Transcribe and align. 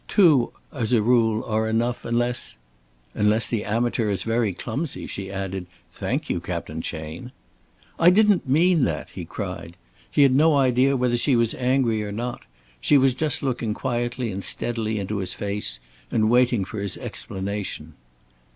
"Two, 0.07 0.51
as 0.73 0.93
a 0.93 1.01
rule, 1.03 1.43
are 1.45 1.69
enough 1.69 2.05
unless" 2.05 2.57
"Unless 3.13 3.49
the 3.49 3.63
amateur 3.63 4.09
is 4.09 4.23
very 4.23 4.51
clumsy," 4.51 5.05
she 5.05 5.29
added. 5.29 5.67
"Thank 5.91 6.27
you, 6.27 6.39
Captain 6.39 6.81
Chayne." 6.81 7.31
"I 7.99 8.09
didn't 8.09 8.49
mean 8.49 8.83
that," 8.85 9.11
he 9.11 9.25
cried. 9.25 9.77
He 10.09 10.23
had 10.23 10.33
no 10.33 10.57
idea 10.57 10.97
whether 10.97 11.17
she 11.17 11.35
was 11.35 11.53
angry 11.53 12.01
or 12.01 12.11
not. 12.11 12.41
She 12.79 12.97
was 12.97 13.13
just 13.13 13.43
looking 13.43 13.75
quietly 13.75 14.31
and 14.31 14.43
steadily 14.43 14.97
into 14.97 15.17
his 15.17 15.35
face 15.35 15.79
and 16.09 16.31
waiting 16.31 16.65
for 16.65 16.79
his 16.79 16.97
explanation. 16.97 17.93